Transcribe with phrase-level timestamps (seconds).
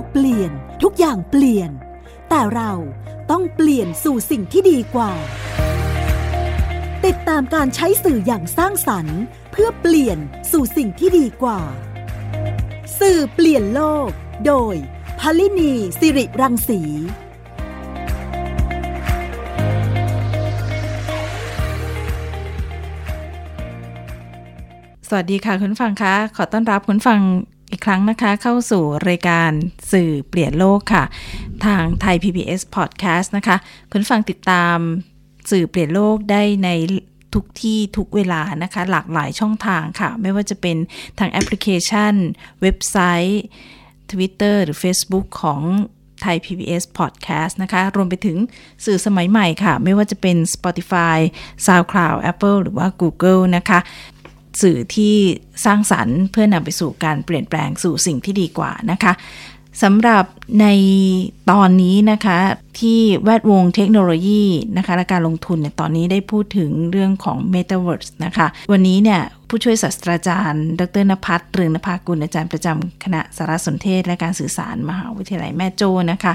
[0.00, 0.50] กเปลี่ยน
[0.82, 1.70] ทุกอย่างเปลี่ยน
[2.28, 2.72] แต่เรา
[3.30, 5.12] ต้องเปลี่ยนสู่สิ่งที่ดีกว่า
[7.04, 9.20] ติดตามการใช้สื่ออย่างสร้างสรรค์
[9.52, 10.18] เพื่อเปลี่ยน
[10.52, 11.60] สู่สิ่งที่ดีกว่า
[13.00, 14.08] สื่อเปลี่ยนโลก
[14.46, 14.74] โดย
[15.20, 16.80] พลินีสิริรังสี
[25.08, 27.20] สวัสดีค่ะคุณฟังคะ ขอต้อนรับคุณฟัง
[27.72, 29.50] อีกครั้งนะคะเข้าสู่รายการ
[29.92, 31.04] สื่อเปลี่ยนโลกค่ะ
[31.64, 33.56] ทางไทย PBS Podcast นะคะ
[33.90, 34.76] คุณฟังติดตาม
[35.50, 36.68] สื่อเปลี่ยนโลกได้ใน
[37.34, 40.76] ทุกที่ทุกเวลานะคะ หลากหลายช่องทางค่ะ ไม่ว่าจะเป็น
[41.18, 42.14] ทางแอปพลิเคชัน
[42.62, 42.96] เว็บไซ
[43.28, 43.42] ต์
[44.10, 45.62] Twitter หรือ Facebook ของ
[46.22, 48.38] ไทย PBS Podcast นะคะ รวมไปถึง
[48.84, 51.18] สื่อสมัยใหม่ค่ะ ไม่ว่าจะเป็น Spotify
[51.66, 53.78] SoundCloud Apple หรือว่า Google นะคะ
[54.62, 55.14] สื่อที่
[55.64, 59.12] สร้างสรรค์ เพื่อนำไปสู่การเปลี่ยนแปลงสู่สิ่งที่ดีกว่านะคะ
[59.82, 60.24] สำหรับ
[60.60, 60.66] ใน
[61.50, 62.38] ตอนนี้นะคะ
[62.80, 64.44] ที่แวดวงเทคโนโลยี
[64.76, 76.32] นะคะและการลงทุนเนี่ยตอนนี้ได้พูดถึงเรื่องของ Metaverse นะคะ วันนี้เนี่ยผู้ช่วยศาสตราจารย์ ดรนภัสเรืองนภากุลอาจารย์ประจำคณะสารสนเทศและการสื่อสารมหาวิทยาลัยแม่โจ้นะคะ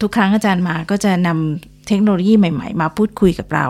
[0.00, 3.66] ทุกครั้งอาจารย์มาก็จะนำ เทคโนโลยีใหม่ๆ มาพูดคุยกับเรา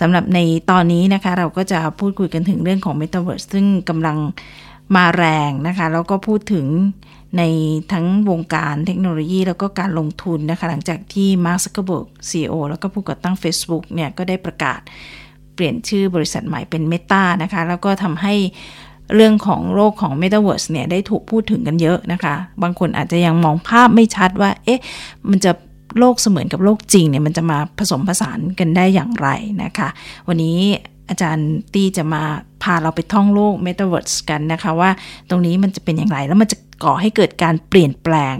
[0.00, 0.38] สำหรับใน
[0.70, 4.18] ตอนนี้นะคะ เราก็จะพูดคุยกันถึงเรื่องของ Metaverse ซึ่งกำลัง
[4.96, 6.66] มาแรงนะคะ แล้วก็พูดถึง
[7.38, 7.42] ใน
[7.92, 14.80] ทั้งวงการเทคโนโลยี แล้วก็การลงทุนนะคะ หลังจากที่มาร์คซักเกอร์เบิร์ก CEO แล้วก็ผู้ก่อตั้ง Facebook เนี่ยก็ได้ประกาศ
[15.54, 18.34] เปลี่ยนชื่อบริษัทใหม่เป็น Meta นะคะ แล้วก็ทำให้
[19.14, 24.80] เรื่องของโลกของ Metaverse เนี่ยได้ถูกพูดถึงกันเยอะนะคะ บางคนอาจจะยังมองภาพไม่ชัดว่า เอ๊ะ
[25.30, 25.52] มันจะ
[25.98, 29.28] โลกเสมือนกับโลกจริงเนี่ยมันจะมาผสมผสานกันได้อย่างไร
[29.64, 29.88] นะคะ
[30.28, 30.58] วันนี้
[31.08, 32.22] อาจารย์ตี้จะมา
[32.62, 34.90] พาเราไปท่องโลก Metaverse กันนะคะว่า
[35.30, 38.36] ตรงนี้มันจะเป็นอย่างไร แล้วมันจะก่อให้เกิดการเปลี่ยนแปลง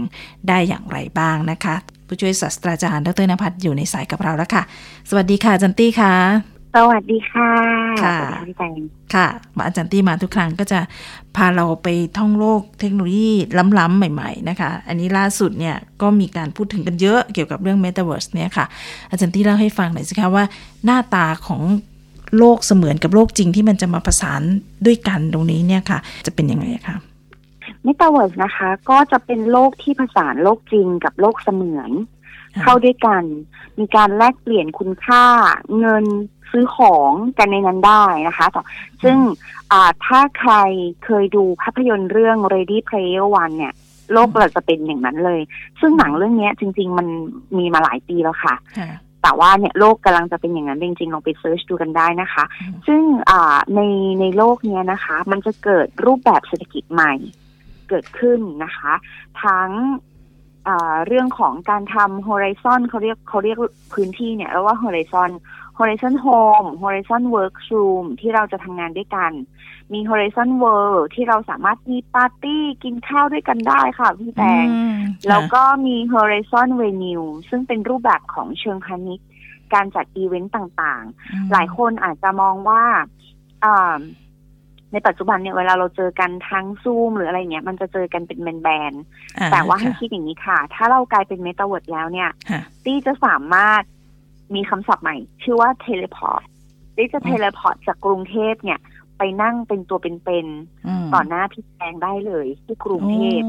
[0.47, 1.75] ได้อย่างไรบ้างนะคะ
[2.07, 4.63] ผู้ช่วยศาสตราจารย์ดรนภัทรอยู่ในสายกับเราแล้วค่ะ
[5.09, 7.51] สวัสดีค่ะอาจารย์ตี้ค่ะ สวัสดีค่ะ
[8.03, 8.17] ค่ะ
[9.15, 10.79] ค่ะ มาอาจารย์ตี้มาทุกครั้งก็จะ
[11.35, 11.87] พาเราไป
[12.17, 13.31] ท่องโลกเทคโนโลยี
[13.79, 18.65] ล้ำๆใหม่ๆนะคะ อันนี้ล่าสุดเนี่ยก็มีการพูดถึงกันเยอะเกี่ยวกับเรื่อง Metaverse เนี่ยค่ะ
[19.11, 20.45] อาจารย์ตี้เล่าให้ฟังหน่อยสิคะว่า
[20.85, 21.61] หน้าตาของ
[22.37, 24.41] โลกเสมือนกับโลกจริงที่มันจะมาประสาน
[24.85, 26.95] ด้วยกันตรงนี้เนี่ยค่ะ จะเป็นยังไงคะ
[27.85, 31.91] Metaverse นะคะ ก็จะเป็นโลกที่ผสานโลกจริงกับโลกเสมือน
[32.61, 33.23] เข้าด้วยกัน
[33.79, 35.23] มีการแลกเปลี่ยนคุณค่า
[35.79, 36.05] เงิน
[36.51, 38.47] ซื้อของกันในนั้นได้นะคะ
[39.03, 39.17] ซึ่ง
[40.05, 40.53] ถ้าใคร
[41.05, 43.73] เคยดูภาพยนตร์เรื่อง Ready Player One เนี่ย
[44.13, 45.41] โลกเราจะเป็นอย่างนั้นเลย
[45.79, 47.07] ซึ่งหนังเรื่องนี้จริง ๆ มัน
[47.57, 48.55] มีมาหลายปีแล้วค่ะ
[49.23, 52.43] แต่ว่าเนี่ยโลกกำลังจะเป็นอย่างนั้นจริงๆลองไปเซิร์ชดูกันได้นะคะ
[52.87, 53.01] ซึ่ง
[53.75, 53.81] ใน
[54.19, 57.13] ในโลกนี้นะคะ มันจะเกิดรูปแบบเศรษฐกิจใหม่
[57.89, 58.93] เกิดขึ้นนะคะ
[59.43, 59.69] ทั้ง
[61.07, 63.57] เรื่องของการทำ Horizon เขาเรียกเขาเรียก
[63.93, 65.31] พื้นที่เนี่ยแล้วว่า Horizon
[65.77, 69.31] Horizon Home Horizon Workroom ที่เราจะทำงานด้วยกัน
[69.93, 74.65] มี Horizon World ที่เราสามารถมีปาร์ตี้กินข้าวด้วยกันได้ค่ะพี่แตง
[75.29, 79.27] แล้วก็มี Horizon Venue ซึ่งเป็นรูปแบบของเชิงพาณิชย์
[79.73, 82.83] การจัดอีเวนต์ต่างๆ หลายคนอาจจะมองว่า
[84.91, 92.29] ในปัจจุบันเนี่ยเวลาเราเจอกันทั้งซูมหรืออะไรเงี้ยมันจะเจอกันเป็นแบนๆแต่ว่าให้คิดอย่างนี้ค่ะ ถ้าเรากลายเป็นเมตาเวิร์ดแล้วเนี่ย
[92.85, 93.81] ตี้จะสามารถ
[94.55, 96.43] มีคำศัพท์ใหม่ ชื่อว่า teleport
[96.95, 98.79] ตี้จะ teleport จากกรุงเทพเนี่ย
[99.17, 103.41] ไปนั่งเป็นตัวเป็นๆต่อหน้าพี่แดงได้เลยที่กรุงเทพ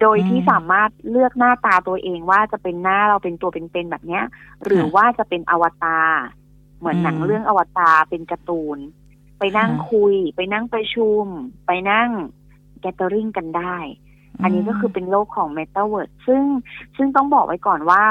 [0.00, 4.24] โดยที่สามารถเลือกหน้าตาตัวเองว่าจะเป็นหน้าเราเป็นตัวเป็นๆแบบเนี้ย
[4.64, 6.10] หรือว่าจะเป็นอวตาร
[6.78, 8.78] เหมือนหนังเรื่องอวตารเป็นการ์ตูน
[9.42, 11.24] ไปนั่งคุย ไปนั่งประชุม
[11.66, 12.10] ไปนั่ง
[12.80, 13.76] gathering กันได้
[14.42, 16.42] อันนี้ก็คือเป็นโลกของ Metaverse ซึ่ง
[16.96, 18.04] ซึ่งต้องบอกไว้ก่อนว่า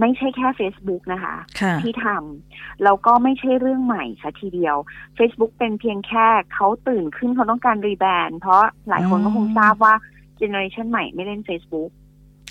[0.00, 4.76] ไม่ใช่แค่ Facebook นะคะคะ ที่ทำแล้วก็ไม่ใช่เรื่องใหม่ซะทีเดียว
[5.18, 9.94] Facebook เป็นเพียงแค่เขาตื่นขึ้นเขาต้องการ rebrand เพราะหลายคนก็คงทราบว่า
[10.36, 11.90] generation ใหม่ไม่เล่น Facebook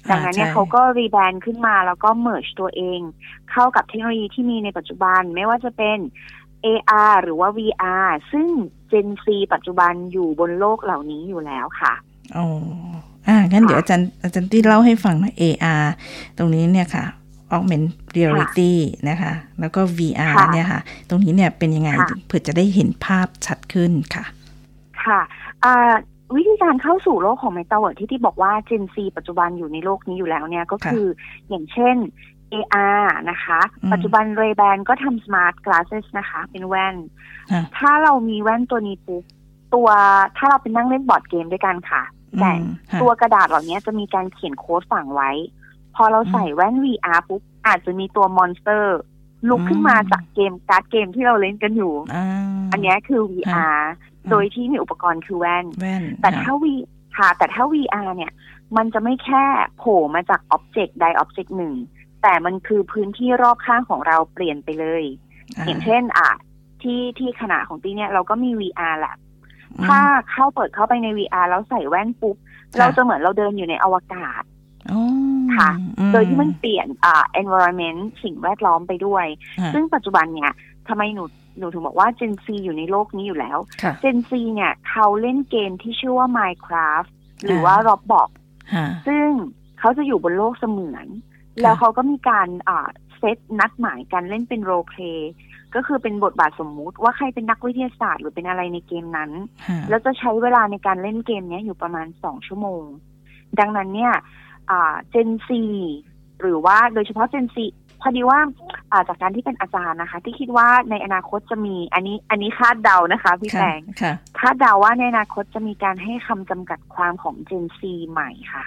[0.09, 2.99] ดังนั้นเนี่ยเขาก็ rebrand ขึ้นมาแล้วก็ merge ตัวเอง
[3.51, 5.97] เข้ากับเทคโนโลยีที่มีในปัจจุบันไม่ว่าจะเป็น
[6.65, 8.47] AR หรือว่า VR ซึ่ง
[8.91, 11.93] Gen Z ปัจจุบันอยู่บนโลกเหล่านี้อยู่แล้วค่ะ
[12.37, 12.45] อ๋อ
[13.27, 15.85] อ่างั้นเดี๋ยวอาจารย์อาจารย์ที่เล่าให้ฟังหน่อย AR
[16.37, 17.05] ตรงนี้เนี่ยค่ะ
[17.55, 18.73] augment reality
[19.09, 21.89] นะคะ แล้วก็ VR เนี่ยค่ะ ตรงนี้เนี่ยเป็นยังไง
[22.27, 24.25] เพื่อจะได้เห็นภาพชัดขึ้นค่ะ
[25.03, 25.21] ค่ะ
[26.35, 31.05] วิธีการเข้าสู่โลกของ Metaverse ที่ที่บอกว่า Gen Z ปัจจุบันอยู่ในโลกนี้อยู่แล้วเนี่ยก็คือ
[31.49, 31.95] อย่างเช่น
[32.57, 33.59] AR นะคะ
[33.91, 36.95] ปัจจุบัน Ray Ban ก็ทำ Smart Glasses นะคะ เป็นแว่น
[37.77, 39.23] ถ้าเรามีแว่นตัวนี้ปุ๊บ
[39.73, 39.89] ตัว
[40.37, 42.03] ถ้าเราไปนั่งเล่นบอร์ดเกมด้วยกันค่ะ
[42.39, 42.51] แต่
[43.01, 45.31] ตัวกระดาษเหล่านี้จะมีการเขียนโค้ดฝังไว้
[45.95, 48.99] พอเราใส่แว่น VR ปุ๊บอาจจะมีตัว monster
[49.49, 51.93] ลุกขึ้นมาจากเกมการ์ดเกมที่เราเล่นกันอยู่
[52.71, 53.79] อันนี้คือ VR
[54.29, 55.65] โดยที่มีอุปกรณ์คือแว่น
[56.21, 56.65] แต่ถ้า V
[57.17, 58.31] ค่ะ แต่ถ้า VR เนี่ย
[58.77, 59.43] มันจะไม่แค่
[59.77, 61.73] โผล่มาจากอ็อบเจกต์ใดอ็อบเจกต์หนึ่ง
[62.23, 65.03] แต่มันคือพื้นที่รอบข้างของเราเปลี่ยนไปเลย
[65.65, 66.31] อย่างเช่น อะ
[66.81, 69.15] ที่ที่ขนาดของตีเนี่ยเราก็มี VR แหละ
[69.87, 69.99] ถ้า
[70.31, 72.35] เข้าเปิดเข้าไปใน VR แล้วใส่แว่นปุ๊บ
[72.79, 74.43] เราจะเหมือนเราเดินอยู่ในอวกาศ
[75.57, 75.71] ค่ะ
[76.11, 79.25] โดยที่มันเปลี่ยนอ่า environment สิ่งแวดล้อมไปด้วย
[79.73, 80.51] ซึ่งปัจจุบันเนี่ย
[80.87, 81.23] ทำไมหนู
[81.57, 83.57] หนูถึงบอกว่า Gen Z อยู่ในโลกนี้อยู่แล้ว
[84.03, 87.09] Gen Z เนี่ย เขาเล่นเกมที่ชื่อว่า Minecraft
[87.45, 88.29] หรือว่า Roblox
[89.07, 89.27] ซึ่ง
[89.79, 91.07] เขาจะอยู่บนโลกเสมือน
[91.61, 95.33] แล้วเขาก็มีการอ่าเซตนัดหมายกันเล่นเป็นโรเพลย์
[95.75, 99.31] ก็คือเป็นบทบาทสมมุติว่าใครเป็นนักวิทยาศาสตร์หรือเป็นอะไรในเกมนั้น
[99.89, 102.83] แล้วจะใช้เวลาในการเล่นเกมนี้อยู่ประมาณสองชั่วโมง
[103.59, 104.13] ดังนั้นเนี่ย
[104.67, 105.63] เจนซี
[106.41, 107.65] หรือว่าโดยเฉพาะเจนซี
[108.01, 108.39] พอดีว่า
[109.07, 113.81] จากการที่เป็นอาจารย์นะคะ ที่คิดว่าในอนาคตจะมี อันนี้อันนี้คาดเดานะคะ พี่แปง
[114.39, 118.63] คาดเดาว่าในอนาคตจะมีการให้คำจำกัดความของเจนซีใหม่ค่ะ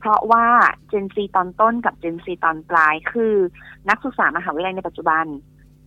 [0.00, 0.46] เพราะว่า
[0.88, 3.34] เจนซีตอนต้นกับเจนซีตอนปลาย คือ
[3.88, 5.26] นักศึกษามหาวิทยาลัยในปัจจุบัน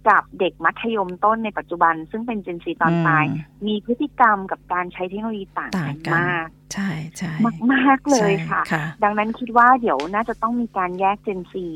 [0.10, 3.26] กับเด็กมัธยมต้นในปัจจุบัน ซึ่งเป็นเจนซีตอนปลาย
[3.68, 8.62] มีพฤติกรรมกับการใช้เทคโนโลยีต่างกันมาก ใช่ใช่มากมากเลยค่ะ
[9.04, 11.68] ดังนั้นคิดว่าเดี๋ยวน่าจะต้องมีการแยก Gen Z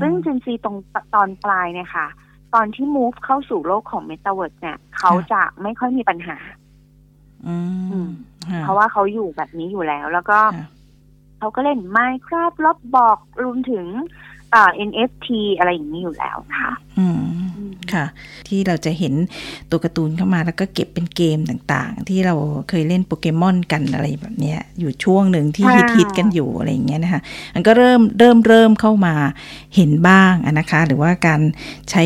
[0.00, 0.76] ซึ่ง Gen Z ตรง
[1.14, 2.06] ตอนปลายเนี่ยค่ะ
[2.54, 6.36] ตอนที่ move เข้าสู่โลกของเมตาเวิร์ดเนี่ย เขาจะไม่ค่อยมีปัญหา
[8.60, 10.38] เพราะว่าเขาอยู่แบบนี้อยู่แล้วแล้วก็
[11.42, 13.84] เขาก็เล่น Minecraft Roblox รวมถึง
[14.54, 15.26] อ่า NFT
[15.58, 17.22] อะไรอย่างนี้อยู่แล้วค่ะ อืม
[17.92, 18.04] ค่ะ
[18.48, 19.14] ที่เราจะเห็น
[19.70, 22.34] ตัวการ์ตูนเข้ามาแล้วก็เก็บเป็นเกมต่างๆ ที่เรา
[22.68, 25.66] เคยเล่นโปเกมอนกันอะไรแบบเนี้ย อยู่ช่วงหนึ่งที่
[25.96, 27.20] ฮิตๆกันอยู่อะไรอย่างเงี้ยนะคะ
[27.54, 29.14] มันก็เริ่มเริ่มเริ่มเข้ามา
[29.76, 31.40] เห็นบ้างนะคะ หรือว่าการ
[31.90, 32.04] ใช้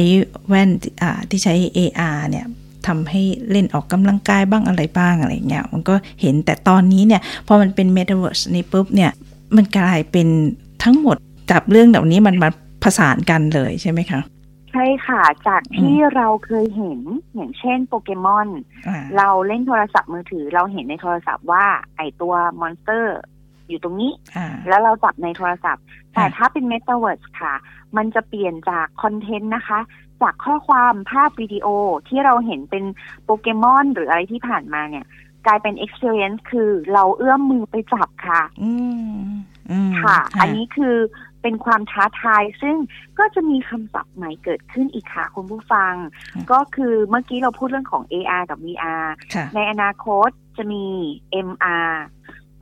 [0.49, 0.71] แว่น
[1.03, 2.47] อ่าที่ใช้ AR เนี่ย
[2.87, 9.11] ทำให้เล่นออกกำลังกายบ้างอะไรบ้างอะไรเงี้ย มันก็เห็นแต่ตอนนี้เนี่ย พอมันเป็น Metaverse นี่ปุ๊บเนี่ย
[9.57, 10.29] มันกลายเป็น
[10.85, 11.17] ทั้งหมด
[11.51, 12.49] จับเรื่องเหล่านี้มันมา
[12.83, 14.21] ผสานกันเลยใช่ไหมคะ
[14.73, 17.01] ใช่ค่ะ จากที่เราเคยเห็น
[17.35, 18.49] อย่างเช่นโปเกมอน
[19.17, 21.65] เราเล่นโทรศัพท์มือถือ เราเห็นในโทรศัพท์ว่า
[21.97, 23.19] ไอตัว monster
[23.69, 24.13] อยู่ตรงนี้
[24.69, 25.85] แล้วเราจับในโทรศัพท์
[26.15, 27.55] แต่ถ้าเป็นเมตาเวิร์สค่ะ
[27.97, 29.81] มันจะเปลี่ยนจาก content นะคะ
[30.23, 31.67] จากข้อความภาพวิดีโอ
[32.09, 32.85] ที่เราเห็นเป็น
[33.25, 35.05] โปเกมอนหรืออะไรที่ผ่านมาเนี่ย
[35.47, 38.43] กลายเป็น experience คือเราเอื้อมมือไปจับค่ะ
[40.05, 40.97] ค่ะ อันนี้คือ
[41.43, 42.77] เป็นความท้าทาย ซึ่ง
[43.19, 45.95] ก็จะมีคำศัพท์ใหม่เกิดขึ้นอีกค่ะคุณผู้ฟัง
[46.53, 49.07] ก็คือเมื่อกี้เราพูดเรื่องของ AR กับ VR
[49.55, 50.85] ในอนาคตจะมี
[51.49, 51.91] MR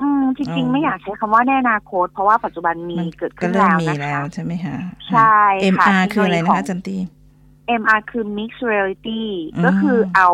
[0.00, 4.76] อืมจริงๆ ไม่อยากใช้คำว่าในอนาคต เพราะว่าปัจจุบันมีเกิดขึ้นแล้วนะคะใช่ไหมคะ
[5.10, 5.38] ใช่
[5.78, 6.96] ค่ะ MR คืออะไรนะคะจันตี
[7.80, 9.22] MR คือ Mixed Reality
[9.64, 10.28] ก็คือเอา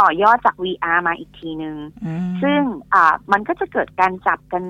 [0.00, 1.76] ต่อยอดจาก VR มาอีกทีนึง
[2.42, 2.60] ซึ่ง
[2.94, 4.62] อ่ามันก็จะเกิดการจับกัน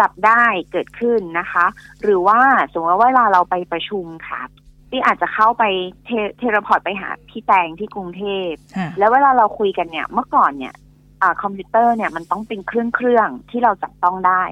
[0.00, 1.66] จับได้เกิดขึ้นนะคะ
[2.02, 2.40] หรือว่า
[2.72, 4.42] สมมติว่าเวลาเราไปประชุมค่ะ
[4.90, 5.64] ที่อาจจะเข้าไป
[6.04, 8.50] เท teleport ไปหาพี่แตงที่กรุงเทพ
[8.98, 10.74] แล้วเวลาเราคุยกันเนี่ยเมื่อก่อนเนี่ย
[11.42, 14.42] คอมพิวเตอร์เนี่ยมันต้องเป็นเครื่องเครื่องที่เราจับต้องได้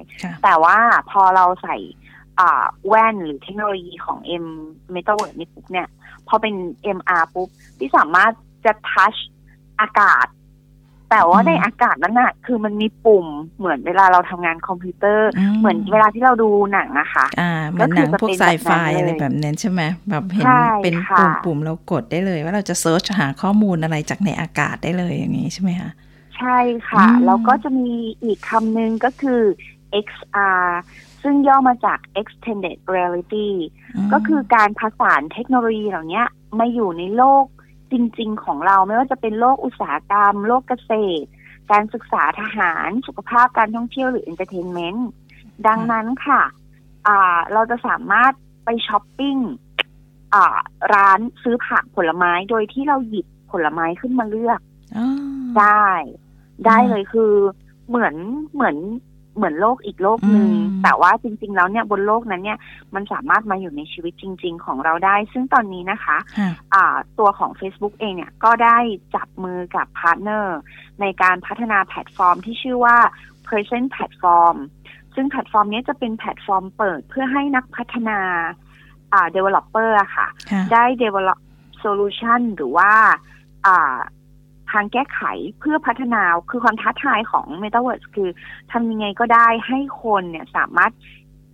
[0.43, 0.77] แต่ว่า
[1.11, 1.77] พอเราใส่
[2.87, 4.45] แว่นหรือเทคโนโลยีของ M
[4.93, 5.87] m e t a เวิร์ดนี่ปุ๊บเนี่ย
[6.27, 6.55] พอเป็น
[6.97, 7.49] MR ปุ๊บ
[7.79, 8.31] ที่สามารถ
[8.65, 9.15] จะ touch
[9.81, 10.25] อากาศ
[11.09, 13.25] แต่ว่าในอากาศนั้นน่ะคือมันมีปุ่ม
[13.57, 20.45] เหมือนเวลาเราทำงานคอมพิวเตอร์ เหมือนเวลาที่เราดูหนังอะค่ะอ่าเหมือนหนังพวกไซไฟอะไรแบบนั้นใช่ไหมแบบเห็น
[20.83, 25.91] เป็นปุ่มปุ่มเรากดได้เลย ว่าเราจะ search หาข้อมูลอะไรจากในอากาศได้เลยอย่างนี้ใช่ไหมคะ
[26.37, 26.59] ใช่
[26.89, 27.91] ค่ะ แล้วก็จะมี
[28.23, 29.41] อีกคำหนึ่งก็คือ
[30.05, 30.63] XR
[31.23, 33.49] ซึ่งย่อมาจาก extended reality
[34.13, 36.23] ก็คือการผสานเทคโนโลยีเหล่านี้
[36.59, 37.45] มาอยู่ในโลก
[37.91, 40.91] จริง ๆ ของเราไม่ว่าจะเป็นโลกอุตสาหกรรม โลกเกษ
[41.21, 41.27] ตร
[41.71, 45.09] การศึกษาทหาร สุขภาพการท่องเที่ยวหรือ entertainment
[45.67, 46.41] ดังนั้นค่ะ
[47.07, 48.33] อ่าเราจะสามารถ
[48.65, 49.37] ไปช้อปปิ้ง
[50.33, 50.57] อ่า
[50.93, 54.59] ร้านซื้อผักผลไม้โดยที่เราหยิบผลไม้ขึ้นมาเลือก
[55.59, 55.87] ได้
[56.65, 57.33] ได้เลยคือ
[57.87, 58.15] เหมือน
[58.53, 58.75] เหมือน
[59.37, 60.49] เหมือนโลกอีกโลกหนึ่ง
[60.83, 62.59] แต่ว่าจริง ๆ แล้วเนี่ยบนโลกนั้นเนี่ย
[62.95, 66.85] มันสามารถมาอยู่ในชีวิตจริง ๆ ของเราได้ ซึ่งตอนนี้นะคะ
[67.19, 68.77] ตัวของ Facebook เองเนี่ยก็ได้
[69.15, 70.57] จับมือกับ partner
[71.01, 72.97] ในการพัฒนาแพลตฟอร์มที่ชื่อว่า
[73.47, 74.57] Presence Platform
[75.15, 78.19] ซึ่งแพลตฟอร์มนี้จะเป็นแพลตฟอร์มเปิดเพื่อให้นักพัฒนา
[79.13, 80.27] อ่า developer อะค่ะ
[80.73, 81.39] ได้ develop
[81.83, 82.91] solution หรือว่า
[83.67, 83.97] อ่า
[84.71, 85.21] ทางแก้ไข
[85.59, 88.29] เพื่อพัฒนาคือความท้าทายของ Metaverse คือ
[88.71, 90.91] ทำยังไงก็ได้ให้คนเนี่ยสามารถ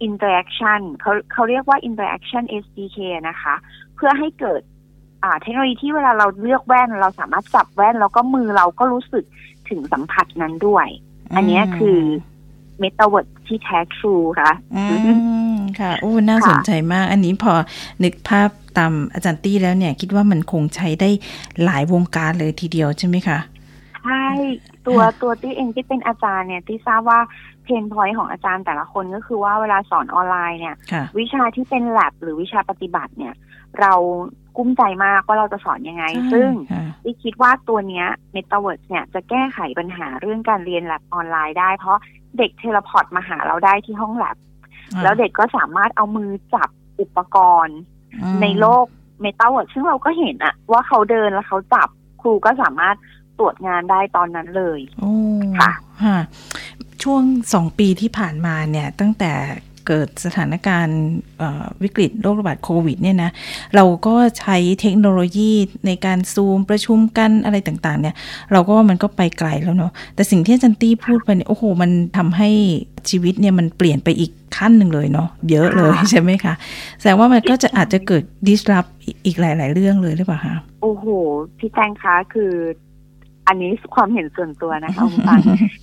[0.07, 2.97] interaction เขาเขาเรียกว่า interaction SDK
[3.29, 3.55] นะคะ
[3.95, 4.61] เพื่อให้เกิด
[5.41, 9.25] เทคโนโลยีที่เวลาเราเลือกแว่น เราสามารถจับแว่น แล้วก็มือเราก็รู้สึก
[9.69, 10.87] ถึงสัมผัสนั้นด้วย
[11.35, 11.99] อันนี้คือ
[12.79, 14.83] เมตาเวิร์ดที่แท้ true ค่ะอื
[15.53, 17.53] มค่ะโอ้น่าสนใจมาก อันนี้พอ
[18.03, 21.09] นึกภาพตามอาจารย์ตี้แล้วเนี่ย คิดว่ามันคงใช้ได้
[21.63, 23.39] หลายวงการเลยทีเดียวใช่ไหมคะ
[24.03, 24.25] ใช่
[24.87, 27.19] ตัวตัวตี้เองที่เป็นอาจารย์เนี่ยที่ทราบว่า
[27.63, 30.75] pain point ของอาจารย์แต่ละคนก็คือว่าเวลาสอนออนไลน์เนี่ย
[31.19, 33.33] วิชาที่เป็นแลบหรือวิชาปฏิบัติเนี่ย
[33.81, 33.93] เรา
[34.57, 36.03] กลุ้มใจมากว่าเราจะสอนยังไง
[36.33, 36.49] ซึ่ง
[37.03, 41.99] ที่คิดว่าตัวเนี้ย Metaverse เนี่ยจะแก้ไขปัญหาเรื่องการเรียนแลบออนไลน์ได้ เพราะ
[42.37, 44.37] เด็ก teleport มาหาเราได้ที่ห้องแลบ
[45.03, 47.79] แล้วเด็กก็สามารถเอามือจับอุปกรณ์
[48.41, 48.85] ในโลก
[49.21, 51.87] เมตาเวิร์ดซึ่งเราก็เห็นอะว่าเขาเดินแล้วเขาจับ
[52.21, 52.95] ครูก็สามารถ
[53.39, 54.79] ตรวจงานได้ตอนนั้นเลย
[55.59, 55.71] ค่ะ
[57.03, 59.33] ช่วงสองปีที่ผ่านมาเนี่ย ตั้งแต่
[59.87, 61.01] เกิดสถานการณ์
[61.83, 63.31] วิกฤตโรคระบาดโควิดเนี่ยนะ
[63.75, 65.51] เราก็ใช้เทคโนโลยี
[65.87, 68.15] ในการซูมประชุมกันอะไรต่างๆ เนี่ย
[68.51, 72.49] เราก็ว่ามันก็ไปไกลแล้วเนาะแต่สิ่งที่จารย์ตี้พูดไปเนี่ยโอ้โห มันทำให้
[73.09, 76.53] ชีวิตเนี่ยมันเปลี่ยนไปอีกขั้นหนึ่งเลยเนาะเยอะเลยใช่ไหมคะ
[76.99, 78.89] แสดงว่ามันก็จะอาจจะเกิด disrupt
[79.25, 81.05] อีกหลาย ๆ เรื่องเลยหรือเปล่าคะโอ้โห
[81.57, 82.53] พี่แจงคะคือ
[83.47, 85.39] อันนี้ความเห็นส่วนตัวนะคะคุณฟัง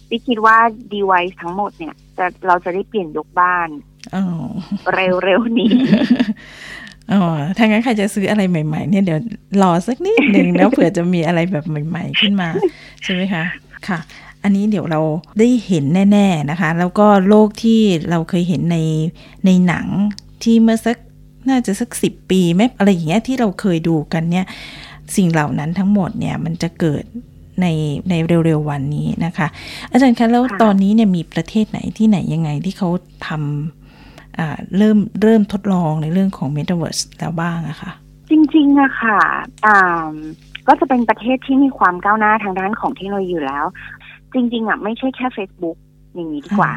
[0.08, 0.56] พี่คิดว่า
[0.92, 3.68] ดีไวทั้งหมดเนี่ยจะเราจะได้เปลี่ยนยกบ้าน
[4.94, 5.70] เร็วๆนี้
[7.12, 7.22] อ๋อ
[7.56, 9.20] ถ้างั้นใครจะซื้ออะไรใหม่ ๆ เนี่ยเดี๋ยว
[9.62, 12.48] รอสักนิดหนึ่งแล้วเผื่อจะมีอะไรแบบใหม่ ๆ ขึ้นมา
[13.04, 13.44] ใช่ไหมคะ
[13.88, 13.98] ค่ะ
[14.42, 15.00] อันนี้เดี๋ยวเรา
[15.38, 17.80] ได้เห็นแน่ ๆนะคะ แล้วก็โลกที่
[18.10, 18.78] เราเคยเห็นใน
[19.46, 19.86] ในหนัง
[20.42, 20.96] ที่เมื่อสัก
[21.48, 24.46] น่าจะสักสิบปีแม้อะไรอย่างเงี้ยที่เราเคยดูกันเนี่ย
[25.16, 27.04] สิ่งเหล่านั้นทั้งหมดเนี่ยมันจะเกิด
[27.60, 27.66] ใน
[28.10, 28.14] ใน
[28.44, 29.46] เร็วๆวันนี้นะคะ
[29.90, 32.88] อาจารย์คะแล้วตอนนี้เนี่ยมีประเทศไหนที่ไหนยังไงที่เขา
[33.26, 33.79] ทำ
[34.76, 37.90] เริ่มเริ่มทดลองในเรื่องของ Metaverse แล้วบ้างอะคะ
[38.30, 39.20] จริงๆอะค่ะ
[40.68, 43.64] ก็จะเป็นประเทศที่มีความก้าวหน้าทางด้านของเทคโนโลยีอยู่แล้ว
[44.34, 45.76] จริง ๆอะไม่ใช่แค่ Facebook
[46.14, 46.74] อย่างนี้ดีกว่า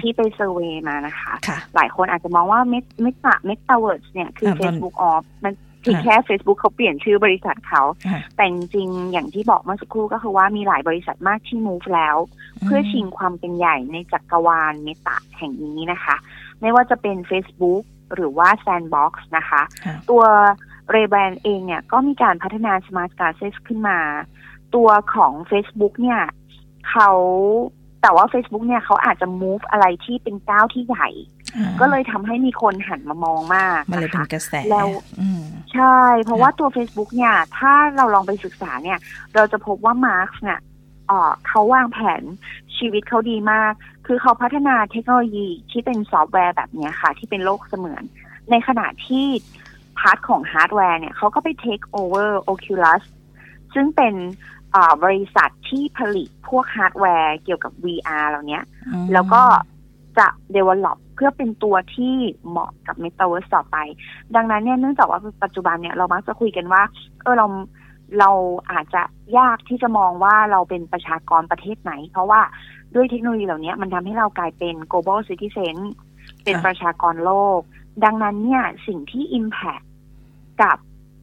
[0.00, 5.52] ที่ไป survey มานะคะหลายคนอาจจะมองว่าเมต Meta Metaverse เนี่ยคือ Facebook ออฟมัน
[5.86, 7.82] พียงแค่ Facebook เขาเปลี่ยนชื่อบริษัทเขา
[8.36, 12.16] แต่จริงๆอย่างที่บอกเมื่อสักครู่ก็คือว่ามีหลายบริษัทมากที่ move แล้ว
[12.64, 16.16] เพื่อชิงความเป็นใหญ่ในจักรวาล Meta แห่งนี้นะคะ
[16.60, 17.82] ไม่ว่าจะเป็น Facebook
[18.14, 19.62] หรือว่า Sandbox นะคะ
[20.10, 20.22] ตัว
[20.94, 23.98] r a y b a n เองเนี่ยก็มีการพัฒนา Smart Glasses ขึ้นมา
[24.74, 26.20] ตัวของ Facebook เนี่ย
[26.90, 27.10] เขา
[28.02, 31.08] แต่ว่า Facebook เนี่ยเขาอาจจะ move อะไรที่เป็นก้าวที่ใหญ่
[31.80, 34.88] ก็เลยทำให้มีคนหันมามองมากมันเลยเป็นกระแสแล้ว
[35.72, 38.98] ใช่ เพราะว่าตัว Facebook เนี่ย ถ้าเราลองไปศึกษาเนี่ย
[39.34, 40.58] เราจะพบว่ามาร์กเนี่ย
[41.46, 42.22] เขาวางแผน
[42.76, 43.72] ชีวิตเขาดีมาก
[44.06, 48.02] คือเขาพัฒนาเทคโนโลยีที่เป็นซอฟต์แวร์แบบนี้ค่ะ ที่เป็นโลกเสมือน
[48.50, 49.26] ในขณะที่
[49.98, 53.02] part ของฮาร์ดแวร์เนี่ยเขาก็ไป take over Oculus
[53.74, 54.14] ซึ่งเป็น
[55.04, 58.60] บริษัทที่ผลิตพวกฮาร์ดแวร์เกี่ยวกับ VR เหล่านี้
[59.12, 59.42] แล้วก็
[60.18, 62.14] จะ develop เพื่อเป็นตัวที่
[62.48, 63.76] เหมาะกับ Metaverse ต่อไป
[64.34, 66.82] ดังนั้นเนี่ยเนื่องจากว่าปัจจุบันเนี่ยเรามักจะคุยกันว่า
[67.22, 67.46] เออเรา
[68.18, 68.30] เรา
[68.70, 69.02] อาจจะ
[69.38, 72.40] ยากที่จะมองว่าเราเป็นประชากรประเทศไหน เพราะว่า
[72.94, 75.76] ด้วยเทคโนโลยีเหล่านี้มันทำให้เรากลายเป็น global citizen
[76.44, 77.60] เป็นประชากรโลก
[78.04, 79.84] ดังนั้นเนี่ยสิ่งที่ impact
[80.62, 80.76] กับ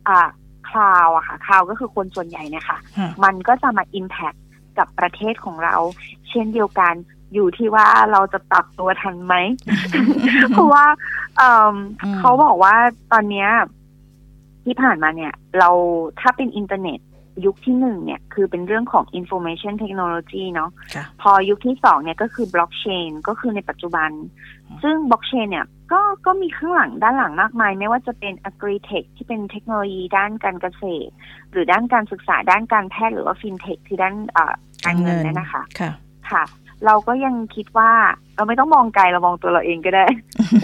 [0.07, 0.29] อ่า
[0.69, 2.79] crowd อะค่ะ crowd ก็คือคนส่วนใหญ่เนี่ยค่ะ
[3.23, 4.37] มันก็จะมา impact
[4.77, 5.75] กับประเทศของเรา
[6.29, 6.93] เช่นเดียวกัน
[7.33, 9.35] อยู่ที่ว่าเราจะปรับตัวทันไหม
[10.51, 10.85] เพราะว่า
[11.37, 12.75] เเขาบอกว่า
[13.11, 13.49] ตอนเนี้ย
[14.65, 15.69] ที่ผ่านมาเนี่ย เรา
[16.19, 16.99] ถ้าเป็นอินเทอร์เน็ต
[17.45, 20.69] ยุคที่หนึ่งเนี่ย คือเป็นเรื่องของ information technology เนาะ
[21.21, 24.09] พอยุคที่สองเนี่ยก็คือบล็อกเชนก็คือในปัจจุบัน
[24.83, 31.11] ซึ่งบล็อกเชนเนี่ยก็ก็มีข้างหลังด้านหลังมากมาย ไม่ว่าจะเป็น agri-tech ที่เป็นเทคโนโลยีด้านการเกษตร
[31.51, 34.15] หรือด้านการศึกษาด้านการแพทย์หรือว่าฟินเทคคือด้าน
[34.85, 35.63] การเงินนะคะ
[36.31, 36.43] ค่ะ
[36.85, 37.91] เราก็ยังคิดว่า
[38.35, 40.05] เราไม่ต้องมองไกลเรามองตัวเราเองก็ได้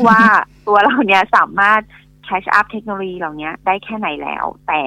[0.08, 0.22] ว่า
[0.68, 1.82] ตัวเราเนี้ยสามารถ
[2.26, 4.82] ใช้อัพเทคโนโลยีเหล่านี้ได้แค่ไหนแล้ว แต่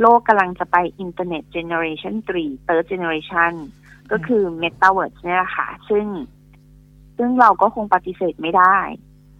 [0.00, 3.52] โลกกำลังจะไปอินเทอร์เน็ต generation 3 third generation
[4.12, 6.06] ก็คือ Metaverse เนี่ยค่ะ ซึ่ง
[7.16, 8.76] ซึ่งเราก็คงปฏิเสธไม่ได้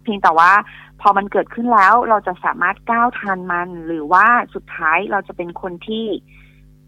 [0.03, 0.51] เพียงแต่ว่า
[1.01, 6.05] พอมันเกิดขึ้นแล้วเราจะสามารถก้าวทันมัน หรือว่าสุดท้ายเราจะเป็นคนที่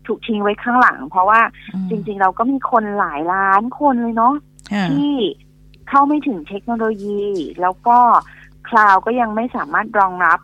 [0.08, 1.42] ถูกทิ้งไว้ข้างหลัง เพราะว่า
[1.90, 4.36] จริง ๆ เราก็มีคนหลายล้านคนเลยเนาะ
[4.92, 5.14] ที่
[5.90, 7.24] เข้าไม่ถึงเทคโนโลยี
[7.62, 8.00] แล้วก็
[8.70, 10.40] คลาวก็ยังไม่สามารถรองรับ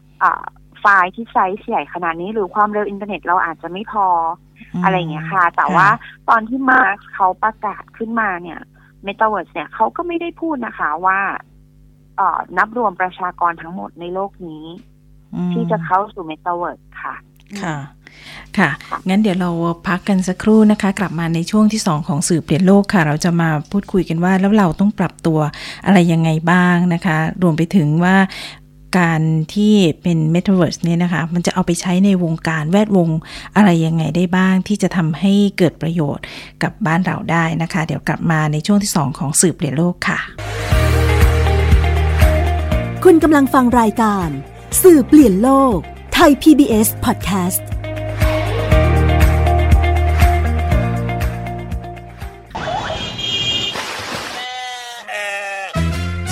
[0.79, 4.07] ไฟล์ที่ไซส์ใหญ่ขนาดนี้ หรือความเร็วอินเทอร์เน็ตเราอาจจะไม่พอ
[4.83, 5.87] อะไรเงี้ยค่ะ แต่ว่า
[6.29, 8.59] ตอนที่มาร์กเขาประกาศขึ้นมาเนี่ย
[9.03, 11.19] เมตาเวิร์สเนี่ยเขาก็ไม่ได้พูดนะคะว่า
[12.17, 14.65] เอ่อนับรวมประชากรทั้งหมดในโลกนี้
[15.53, 17.15] ที่จะเข้าสู่เมตาเวิร์สค่ะ
[17.63, 17.77] ค่ะ
[18.57, 18.69] ค่ะ
[19.09, 19.49] งั้นเดี๋ยวเรา
[19.87, 25.39] พักกันสักครู่นะคะ กลับมาในช่วงที่ 2 ของสื่อเปลี่ยนโลกค่ะ เราจะมาพูดคุยกันว่าแล้วเราต้องปรับตัว
[25.85, 28.15] อะไรยังไงบ้างนะคะ รวมไปถึงว่า
[28.97, 29.21] การ
[29.53, 33.09] ที่เป็น Metaverse เนี่ยนะคะ มันจะเอาไปใช้ในวงการแวดวง
[33.55, 36.25] อะไรยังไงได้บ้าง ที่จะทำให้เกิดประโยชน์
[36.63, 40.19] กับบ้านเราได้นะคะ เดี๋ยวกลับมาในช่วงที่ 2 ของสืบเปลี่ยนโลกค่ะ
[43.03, 44.27] คุณกำลังฟังรายการ
[44.83, 45.77] สื่อเปลี่ยนโลก
[46.13, 47.72] ไทย PBS Podcast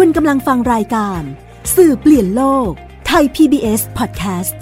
[0.00, 1.22] คุณกำลังฟังรายการ
[1.76, 2.70] สื่อเปลี่ยนโลก
[3.06, 4.56] ไทย PBS Podcast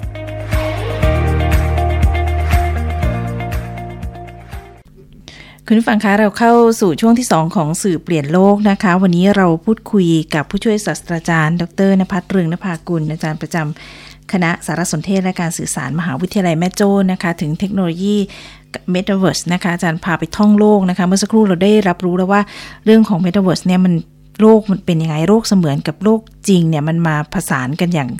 [5.67, 18.17] คุณฟังคะเราเข้าสู่ช่วงที่ 2 ของสื่อเปลี่ยนโลกนะคะ วันนี้เราพูดคุยกับผู้ช่วยศาสตราจารย์ ดรนภัสเรืองนภากุลอาจารย์ประจำคณะสารสนเทศและการสื่อสารมหาวิทยาลัยแม่โจ้นะคะ ถึงเทคโนโลยี
[18.95, 22.41] Metaverse นะคะอาจารย์พาไปท่องโลกนะคะ เมื่อสักครู่เราได้รับรู้แล้วว่า
[22.85, 23.95] เรื่องของ Metaverse เนี่ยมัน
[24.41, 28.11] โลกมันเป็นยังไงโลกเสมือนกับโลกจริงเนี่ยมันมาผสานกันอย่าง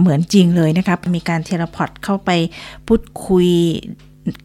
[0.00, 2.30] เหมือนจริงเลยนะคะมีการ teleport เข้าไป
[2.86, 3.48] พูดคุย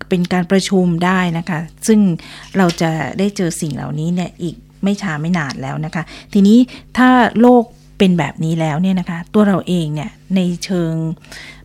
[0.09, 1.99] เป็นการประชุมได้นะคะ ซึ่ง
[2.57, 6.03] เราจะได้เจอสิ่งเหล่านี้เนี่ยอีกไม่ช้าไม่นานแล้วนะคะ
[6.33, 6.57] ทีนี้
[6.97, 7.09] ถ้า
[7.41, 7.63] โลก
[7.97, 10.93] เป็นแบบนี้แล้วเนี่ยนะคะ ตัวเราเองเนี่ยในเชิง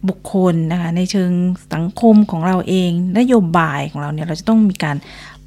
[0.08, 1.30] บุคคลนะคะในเชิง
[1.74, 4.96] สังคมของเราเองนโยบายของเราเนี่ยเราจะต้องมีการ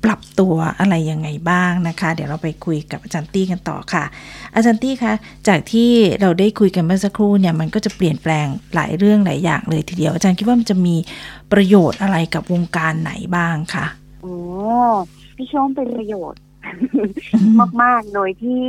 [0.04, 4.04] ปรับตัวอะไรยังไงบ้างนะคะ เดี๋ยวเราไปคุยกับอาจารย์ตี้กันต่อค่ะ
[4.56, 5.14] อาจารย์ตี้คะ
[5.48, 5.90] จากที่
[6.22, 10.96] เราได้คุยกันเมื่อสักครู่เนี่ยมันก็จะเปลี่ยนแปลงหลายเรื่องหลายอย่างเลยทีเดียวอาจารย์คิดว่ามันจะมี
[11.52, 13.86] ประโยชน์อะไรกับวงการไหนบ้างคะ
[14.22, 14.36] โอ้
[15.38, 16.42] พี่ชมเป็นประโยชน์
[17.82, 18.66] มาก ๆ โดยที่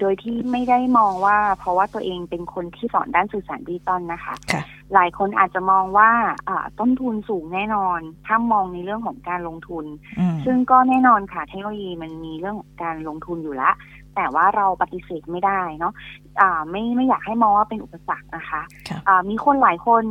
[0.00, 4.62] โดยที่ไม่ได้มองว่า เพราะว่าตัวเองเป็นคนที่สอนด้านสื่อสารดิจิตอลนะคะค่ะ
[4.94, 6.10] หลายคนอาจจะมองว่า
[6.48, 9.84] อ่าต้นทุนสูงแน่นอน ถ้ามองในเรื่องของการลงทุน
[10.18, 13.74] อืมซึ่งก็แน่นอนค่ะเทคโนโลยีมันมีเรื่องของการลงทุนอยู่แล้ว
[14.16, 15.92] แต่ว่าเราปฏิเสธไม่ได้เนาะ
[16.40, 20.04] อ่าไม่ไม่อยากให้มองว่าเป็นอุปสรรคนะคะครับอ่ามีคนหลายคน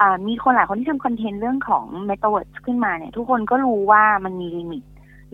[0.00, 4.82] อ่ามีคนหลายคนที่ทำคอนเทนต์เรื่องของ m e t a เวิร์ขึ้นมาเนี่ย ทุกคนก็รู้ว่ามันมี limit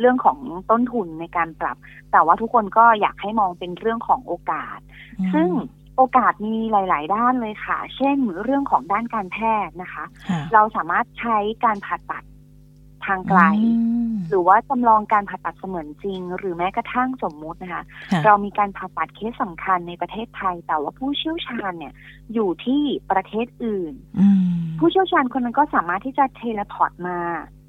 [0.01, 0.39] เรื่องของ
[0.71, 1.77] ต้นทุนในการปรับ
[2.13, 4.79] แต่ว่าทุกคนก็อยากให้มองเป็นเรื่องของโอกาส
[5.35, 5.51] ซึ่ง
[5.97, 12.25] โอกาสมีหลาย ๆ ด้านเลยค่ะ เช่นเรื่องของด้านการแพทย์นะคะค่ะเราสามารถใช้การผ่าตัด
[13.07, 13.73] ทางไกลอื
[14.11, 21.93] มหรือว่าจำลองการผ่าตัดเสมือนจริง หรือแม้กระทั่งสมมุตินะคะค่ะเรามีการผ่าตัดเคสสำคัญในประเทศไทย แต่ว่าผู้เชี่ยวชาญเนี่ย
[22.35, 27.62] อยู่ที่ประเทศอื่นอืมผู้เชี่ยวชาญคนนั้นก็สามารถที่จะ teleport มาค่ะ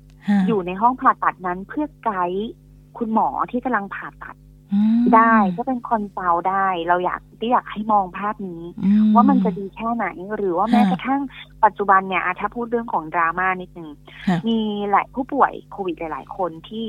[0.47, 2.51] อยู่ในห้องผ่าตัดนั้นเพื่อไกด์
[2.97, 4.35] คุณหมอที่กำลังผ่าตัด
[4.73, 11.21] อืมได้ก็เป็น consult ได้ เราอยากที่อยากให้มองภาพนี้อืว่ามันจะดีแค่ไหน หรือว่าค่ะแม้กระทั่ง
[11.63, 13.89] ปัจจุบันเนี่ยอะถ้าพูดเรื่องของดราม่านิดนึง
[14.27, 14.59] ค่ะมี
[14.91, 16.85] หลายผู้ป่วยโควิดหลาย ๆ คนที่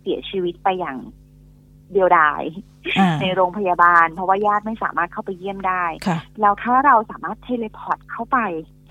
[0.00, 0.98] เสียชีวิตไปอย่าง
[1.92, 2.42] เดียวดาย
[2.98, 8.38] อ่าในโรงพยาบาล เพราะว่าญาติไม่สามารถเข้าไปเยี่ยมได้ค่ะแล้วถ้าเราสามารถ teleport เข้าไป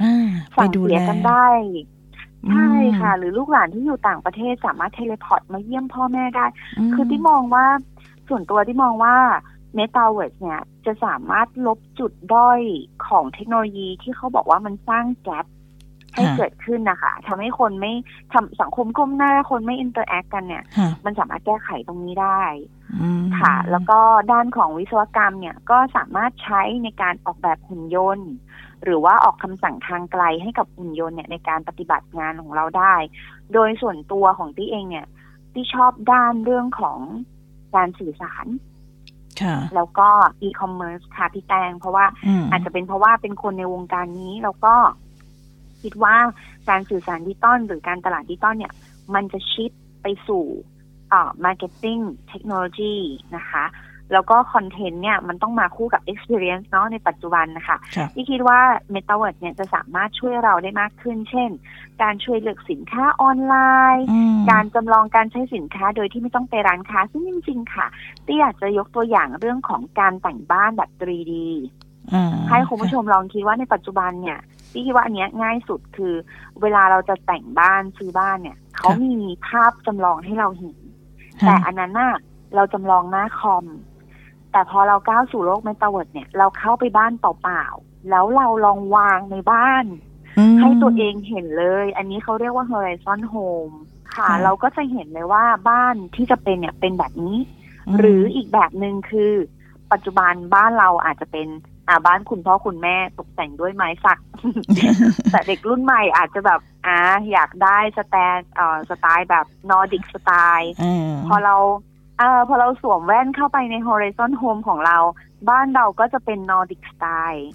[0.03, 1.47] อ่าไปสั่งเสีแลยกันได้
[2.49, 6.45] ใช่ค่ะ หรือลูกหลานที่อยู่ต่างประเทศสามารถ teleport มาเยี่ยมพ่อแม่ได้
[6.93, 7.65] คือที่มองว่า
[8.29, 9.15] ส่วนตัวที่มองว่า
[9.75, 12.59] เมตาเวิร์สเนี่ยจะสามารถลบจุดด้อย
[13.07, 15.45] ของเทคโนโลยีที่เขาบอกว่ามันสร้าง gap
[16.15, 17.93] ให้เกิดขึ้นนะคะทำให้คนไม่
[18.33, 20.63] ทำสังคมก้มหน้าคนไม่ interact กันเนี่ย
[21.05, 22.43] มันสามารถแก้ไขตรงนี้ได้
[23.39, 23.99] ค่ะ แล้วก็
[24.31, 28.31] ด้านของวิศวกรรมเนี่ยก็สามารถใช้ในการออกแบบหุ่นยนต์
[28.83, 32.95] หรือว่าออกคำสั่งทางไกลให้กับหุ่นยนต์เนี่ยในการปฏิบัติงานของเราได้
[33.53, 35.07] โดยส่วนตัวของที่เองเนี่ย
[35.53, 36.99] ที่ชอบด้านเรื่องของ
[37.75, 38.45] การสื่อสาร
[39.75, 40.09] แล้วก็
[40.41, 42.05] อีคอมเมิร์ซค่ะพี่แตง เพราะว่า
[42.51, 44.75] อาจจะเป็นเพราะว่าเป็นคนในวงการนี้ แล้วก็
[45.81, 46.15] คิดว่า
[46.69, 48.73] การสื่อสารดิจิตอลหรือการตลาดดิจิตอลเนี่ย
[49.13, 49.71] มันจะ shift
[50.01, 50.45] ไปสู่
[51.11, 52.95] อ่า marketing technology
[53.35, 53.63] นะคะ
[54.13, 57.77] แล้วก็คอนเทนต์เนี่ยมันต้องมาคู่กับ experience เนาะในปัจจุบันนะคะ
[58.13, 58.59] ที่คิดว่า
[58.93, 61.49] m e t a v e r s e เนี่ยจะสามารถช่วยเราได้มากขึ้น เช่น
[62.01, 63.55] การช่วยเลือกสินค้าออนไล
[63.95, 64.05] น์
[64.51, 67.87] การจำลองการใช้สินค้าโดยที่ไม่ต้องไปร้านค้า ซึ่งจริงๆค่ะ
[68.25, 71.33] ที่อยากจะยกตัวอย่างเรื่องของการแต่งบ้านแบบ 3D
[72.49, 74.39] ให้คุณผู้ชมลองคิดว่าในปัจจุบันเนี่ย
[74.71, 76.13] พี่คิดว่าอันนี้ง่ายสุดคือ
[76.61, 79.15] เวลาเราจะแต่งบ้านซื้อบ้านเนี่ย เขามี
[79.47, 80.77] ภาพจำลองให้เราเห็น
[81.41, 82.15] แต่อันนั้นน่ะ
[82.55, 83.65] เราจำลองหน้าคอม
[84.51, 89.85] แต่พอเราก้าวสู่โลกเมตาเวิร์สเนี่ยเราเข้าไปบ้านเปล่าๆแล้วเราลองวางในบ้าน
[90.59, 93.75] ให้ตัวเองเห็นเลย อันนี้เขาเรียกว่า horizon home
[94.15, 97.37] ค่ะ เราก็จะเห็นเลยว่าบ้านที่จะเป็นเนี่ยเป็นแบบนี้
[97.97, 99.33] หรืออีกแบบหนึ่งคือ
[99.91, 101.47] ปัจจุบันบ้านเราอาจจะเป็น
[101.87, 104.19] อ่าบ้านคุณพ่อคุณแม่ตกแต่งด้วยไม้สัก
[105.31, 106.97] แต่เด็กรุ่นใหม่อาจจะแบบอ่า
[107.31, 110.71] อยากได้สแตนเอ่อสไตล์แบบ Nordic style
[111.27, 111.55] พอเรา
[111.90, 114.97] เออพอเราสวมแว่นเข้าไปใน Horizon Home ของเรา
[115.49, 117.47] บ้านเราก็จะเป็น Nordic style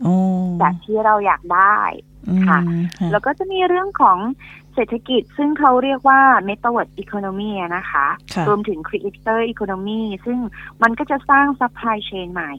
[0.59, 1.79] แบบที่เราอยากได้
[2.49, 2.61] ค่ะ
[3.13, 4.19] แล้วก็จะมีเรื่องของ
[4.75, 8.07] เศรษฐกิจซึ่งเขาเรียกว่า Metaverse Economy นะคะ
[8.49, 10.39] รวมถึง Creator Economy ซึ่ง
[10.83, 12.53] มันก็จะสร้าง supply chain ใหม่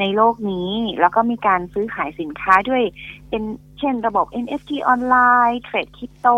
[0.00, 0.70] ในโลกนี้
[1.00, 2.82] แล้วก็มีการซื้อขายสินค้าด้วย
[3.28, 3.42] เป็น
[3.78, 5.16] เช่นระบบ NFT ออนไล
[5.50, 6.28] น์ เทรดคริปโต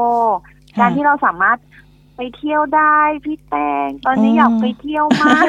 [0.80, 1.58] การที่เราสามารถ
[2.22, 3.56] ไปเที่ยวได้พี่แต
[3.86, 5.44] งตอนนี้อยากไปเที่ยวมาก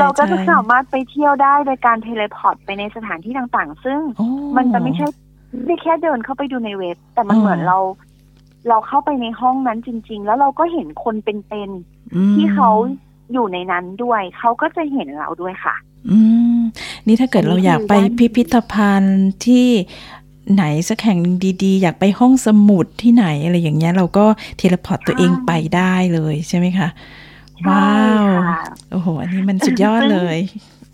[0.00, 3.98] เราก็จะสามารถไปเที่ยวได้โดยการ teleport ไปในสถานที่ต่างๆ ซึ่ง
[4.56, 5.06] มันจะไม่ใช่
[5.66, 7.78] ไม่แค่เดินเข้าไปดูในเว็บ แต่มันเหมือนเรา
[8.68, 12.70] เราเข้าไปในห้องนั้นจริง ๆ แล้วเราก็เห็นคนเป็นๆที่เขา
[13.32, 15.74] อยู่ในนั้นด้วย เขาก็จะเห็นเราด้วยค่ะ
[16.10, 16.18] อื
[16.58, 16.60] ม
[17.06, 19.68] นี่ถ้าเกิดเราอยากไปพิพิธภัณฑ์ที่
[20.54, 21.18] ไหนสักแห่ง
[21.62, 24.24] ดีๆ อยากไปห้องสมุดที่ไหนอะไรอย่างเงี้ย เราก็
[24.58, 26.88] teleport ตัวเองไปได้เลยใช่ไหมคะ
[27.68, 28.26] ว้าว
[28.90, 30.38] โอ้โห อันนี้มันสุดยอดเลย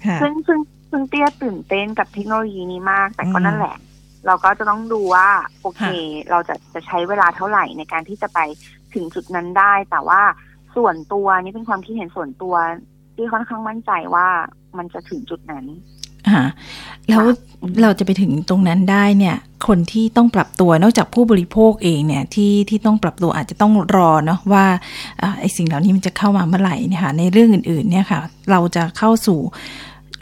[0.07, 0.59] ค่ะซึ่งซึ่ง
[0.91, 3.77] ซึ่งเตี้ยตื่นเต้นกับเทคโนโลยีนี้มาก แต่ก็นั่นแหละ
[4.27, 5.29] เราก็จะต้องดูว่า
[5.63, 5.83] โอเค
[6.31, 8.39] เราจะจะใช้เวลาเท่าไหร่ในการที่จะไป
[8.95, 10.23] ถึงจุดนั้นได้ แต่ว่า
[10.77, 12.55] ส่วนตัวนี่เป็นความคิดเห็นส่วนตัว
[13.17, 14.27] ที่ค่อนข้างมั่นใจว่า
[14.79, 15.65] มันจะถึงจุดนั้น
[16.29, 16.41] อ่า
[17.09, 17.25] แล้ว
[17.83, 24.65] เราจะไปถึงตรงนั้นได้เนี่ย คนที่ต้องปรับตัวนอกจากผู้บริโภคเองเนี่ยที่ที่ต้องปรับตัวอาจจะต้องรอเนาะว่า
[25.41, 29.39] ไอ้สิ่งเหล่านี้มันจะเข้ามาเมื่อไหร่เนี่ยค่ะในเรื่องอื่นๆเนี่ยค่ะ เราจะเข้าสู่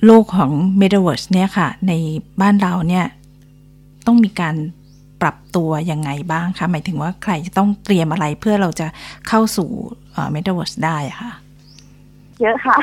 [0.06, 1.92] โลกของ Metaverse เนี่ยค่ะ ใน
[2.40, 3.04] บ้านเราเนี่ย
[4.06, 4.54] ต้องมีการ
[5.22, 8.86] ปรับตัวยังไงบ้างคะหมายถึงว่าใครจะต้องเตรียมอะไรเพื่อเราจะ
[9.28, 9.68] เข้าสู่
[10.34, 11.32] Metaverse ได้ค่ะ
[12.40, 12.76] เยอะค่ะ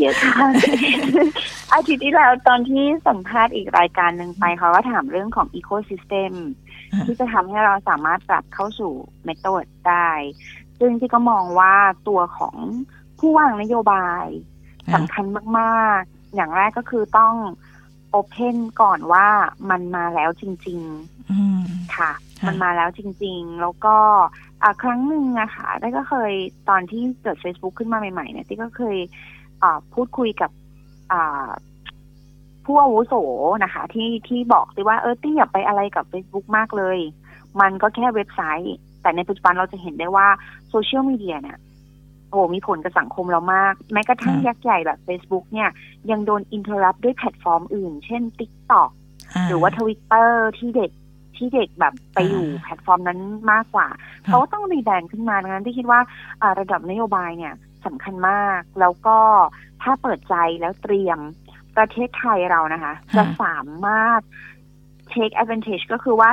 [0.00, 0.34] เยอะค่ะ
[1.72, 6.32] อาทิตย์ที่แล้วตอนที่สัมภาษณ์อีกรายการหนึ่งไปเขาก็ถามเรื่องของอีโคซิสเต็ม
[7.06, 8.92] ที่จะทำให้เราสามารถปรับเข้าสู่
[9.24, 10.10] เมทอดได้
[10.78, 11.74] ซึ่งที่ก็มองว่า
[12.08, 12.56] ตัวของ
[13.18, 14.24] ผู้วางนโยบาย
[14.94, 15.24] สำคัญ
[15.58, 17.34] มากๆ อย่างแรกก็คือต้อง
[18.10, 19.26] โอเพนก่อนว่า
[19.70, 20.80] มันมาแล้วจริง
[21.36, 22.12] ๆ ค่ะ
[22.46, 23.96] มันมาแล้วจริง ๆ แล้วก็
[24.82, 26.32] ครั้งหนึ่งอะค่ะได้ก็เคย
[26.68, 28.96] ตอนที่เกิด Facebook ขึ้นมาใหม่ๆเนี่ยที่ก็เคย
[29.94, 30.50] พูดคุยกับ
[32.64, 33.14] ผู้อาวุโส
[33.64, 36.98] นะคะ ที่ที่บอกตี้ว่าเออตี้อย่าไปอะไรกับ Facebook มากเลย
[37.60, 40.26] มันก็แค่เว็บไซต์ แต่ในปัจจุบันเราจะเห็นได้ว่า
[40.68, 41.58] โซเชียลมีเดียเนี่ย
[42.30, 45.68] โอ้มีผลกับสังคมเรามาก แม้กระทั่งยักษ์ใหญ่แบบ Facebook เนี่ย
[46.10, 48.90] ยังโดน interrupt ด้วยแพลตฟอร์มอื่น เช่น TikTok
[49.48, 50.90] หรือว่าทวิตเตอร์ที่เด็ก
[51.36, 53.18] ที่เด็กแบบไปอยู่แพลตฟอร์มนั้น
[53.52, 53.88] มากกว่า
[54.26, 56.00] เขาต้อง rebrand ขึ้นมาดังนั้นที่คิดว่า
[56.60, 57.54] ระดับนโยบายเนี่ย
[57.86, 59.18] สำคัญมาก แล้วก็
[59.82, 61.18] ถ้าเปิดใจแล้วเตรียม
[61.76, 64.20] ประเทศไทยเรานะคะ จะสามารถ
[65.12, 66.30] take advantage ก็คือว่า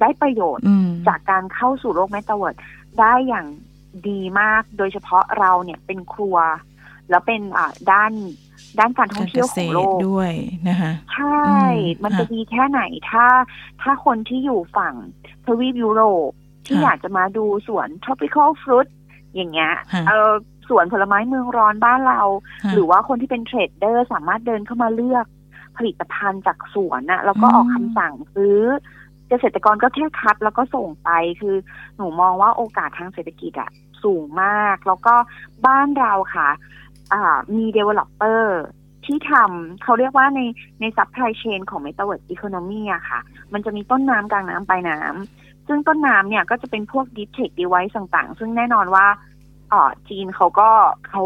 [0.00, 0.66] ได้ประโยชน์
[1.08, 2.56] จากการเข้าสู่โลกเมตาเวิร์ด
[3.00, 3.46] ได้อย่าง
[4.08, 6.36] ดีมาก โดยเฉพาะเราเนี่ยเป็นครัว
[7.10, 7.40] แล้วเป็น
[7.92, 8.12] ด้าน
[8.78, 10.32] ด้านการท่องเที่ยวของโลกด้วย
[10.68, 11.52] นะคะใช่
[12.02, 13.26] มันจะดีแค่ไหนถ้า
[13.82, 14.94] ถ้าคนที่อยู่ฝั่ง
[15.46, 16.30] ทวีปยุโรป
[16.66, 18.88] ที่อยากจะมาดูสวน tropical fruit
[19.38, 19.72] อย่างเงี้ย
[20.08, 20.32] เออ
[20.68, 22.20] สวนผลไม้เมืองร้อนบ้านเรา
[22.72, 25.26] หรือว่าคนที่เป็น trader สามารถเดินเข้ามาเลือก
[25.76, 28.58] ผลิตภัณฑ์จากสวนนะแล้วก็ออกคำสั่งซื้อ
[29.28, 31.54] เกษตรกรก็แค่คัดแล้วก็ส่งไปคือ
[31.96, 33.70] หนูมองว่าโอกาสทางเศรษฐกิจอะ
[34.04, 35.14] สูงมาก แล้วก็
[35.66, 36.48] บ้านเราค่ะ
[37.56, 38.44] มี developer
[39.04, 40.40] ที่ทำเขาเรียกว่าใน
[40.80, 43.20] ใน supply chain ของ Metaverse Economy อะค่ะ
[43.52, 49.06] มันจะมีต้นน้ำกลางน้ำปลายน้ำซึ่งต้นน้ำเนี่ยก็จะเป็นพวก Deep Tech Device ต่างๆ ซึ่งแน่นอนว่า
[49.72, 50.70] อ๋อจีนเขาก็
[51.08, 51.24] เขา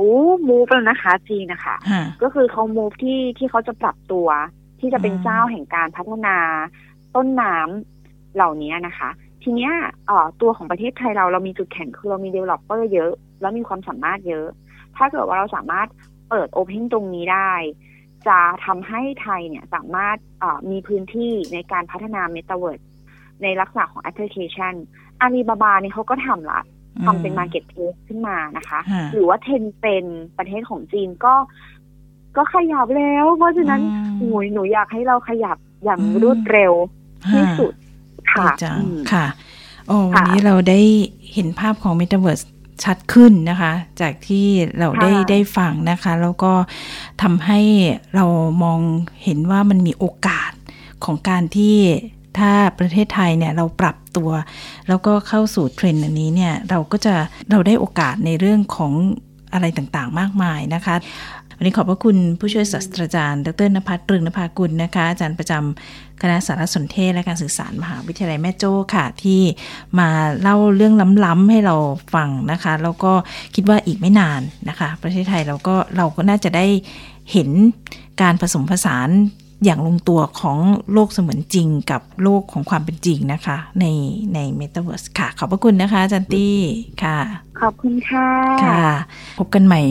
[0.48, 1.76] move แล้วนะคะ จีนนะคะ
[2.22, 4.28] ก็คือเขา move ที่ที่เขาจะปรับตัว
[4.80, 6.36] ที่จะเป็นเจ้าแห่งการพัฒนา
[7.14, 9.08] ต้นน้ำเหล่านี้นะคะ
[9.42, 9.72] ทีเนี้ย
[10.10, 14.46] อ๋อตัวของประเทศไทยเราเรามีจุดแข็งคือเรามี developer เยอะ แล้วมีความสามารถเยอะ
[14.96, 15.88] ถ้าเกิดว่าเราสามารถ
[16.28, 17.52] เปิด open ตรงนี้ได้
[18.28, 20.16] จะทำให้ไทยเนี่ยสามารถ
[20.70, 22.80] มีพื้นที่ในการพัฒนาเมตาเวิร์ด
[23.42, 24.74] ในลักษณะของแอปพลิเคชัน
[25.20, 26.60] อาลีบาบาเนี่ยเขาก็ทำละ
[27.04, 28.80] ทำเป็น marketplace ขึ้นมานะคะ
[29.12, 30.04] หรือว่า Tencent
[30.38, 31.34] ประเทศของจีนก็
[32.36, 33.80] ก็ขยับแล้ว เพราะฉะนั้น
[34.18, 36.72] หนูหนูอยากให้เราขยับอย่างรวดเร็ว
[37.32, 37.72] ที่สุด
[38.32, 38.46] ค่ะ
[39.12, 39.26] ค่ะ
[39.88, 40.80] โอ้วันนี้เราได้
[41.32, 42.40] เห็นภาพของ m e t a เวิร์ส
[42.84, 44.46] ชัดขึ้นนะคะ จากที่
[44.78, 46.52] เราได้ได้ฟังนะคะ แล้วก็
[47.22, 47.60] ทำให้
[48.14, 48.26] เรา
[48.62, 48.80] มอง
[49.22, 50.52] เห็นว่ามันมีโอกาส
[51.04, 51.76] ของการที่
[52.38, 54.30] ถ้าประเทศไทยเนี่ยเราปรับตัว
[54.88, 57.14] แล้วก็เข้าสู่เทรนด์อันนี้เนี่ยเราก็จะ
[57.50, 58.92] เราได้โอกาสในเรื่องของ
[59.52, 60.96] อะไรต่างๆ มากมายนะคะ
[61.56, 69.40] วันนี้ขอบพระคุณผู้ช่วยศาสตราจารย์ ดรนภัสเรืองนภากุลนะคะ อาจารย์ประจำคณะสารสนเทศและการสื่อสารมหาวิทยาลัยแม่โจ้ค่ะ ที่
[69.98, 70.08] มา
[70.40, 71.76] เล่าเรื่องล้ำๆให้เรา
[72.14, 73.12] ฟังนะคะ แล้วก็
[73.54, 76.66] คิดว่าอีกไม่นานนะคะ ประเทศไทยเราก็เราก็น่าจะได้
[77.32, 77.48] เห็น
[78.20, 79.10] การผสมผสาน
[79.64, 80.58] อย่างลงตัวของ
[80.92, 83.86] โลกเสมือนจริงกับโลกของความเป็นจริงนะคะ ใน
[84.34, 86.56] ในเมตาเวิร์สค่ะ ขอบพระคุณนะคะจันตี้
[87.02, 87.18] ค่ะ
[87.60, 88.28] ขอบคุณค่ะ
[88.64, 88.84] ค่ะ
[89.38, 89.82] พบกันใหม่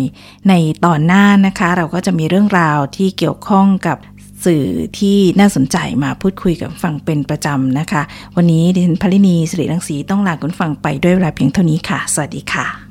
[0.49, 0.53] ใน
[0.85, 3.97] ตอนหน้านะคะ เราก็จะมีเรื่องราวที่เกี่ยวข้องกับ
[4.45, 4.65] สื่อ
[4.99, 8.01] ที่น่าสนใจมาพูดคุยกับฟังเป็นประจำนะคะ
[8.35, 12.90] วันนี้ดิฉันพลินีสิริรังสีต้องลาคุณฟังไปด้วยเวลาเพียงเท่านี้ค่ะ สวัสดีค่ะ